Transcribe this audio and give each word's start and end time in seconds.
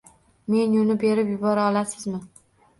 Menyuni 0.53 0.95
berib 1.05 1.31
yubora 1.35 1.69
olasizmi? 1.69 2.27